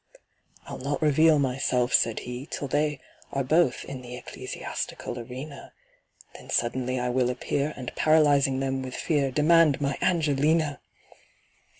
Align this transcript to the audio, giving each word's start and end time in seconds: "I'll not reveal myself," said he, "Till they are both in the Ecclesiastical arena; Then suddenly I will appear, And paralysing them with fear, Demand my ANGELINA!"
"I'll 0.65 0.79
not 0.79 0.99
reveal 0.99 1.37
myself," 1.37 1.93
said 1.93 2.21
he, 2.21 2.47
"Till 2.49 2.67
they 2.67 2.99
are 3.31 3.43
both 3.43 3.85
in 3.85 4.01
the 4.01 4.15
Ecclesiastical 4.17 5.19
arena; 5.19 5.73
Then 6.33 6.49
suddenly 6.49 6.99
I 6.99 7.09
will 7.09 7.29
appear, 7.29 7.71
And 7.77 7.95
paralysing 7.95 8.61
them 8.61 8.81
with 8.81 8.95
fear, 8.95 9.29
Demand 9.29 9.79
my 9.79 9.99
ANGELINA!" 10.01 10.79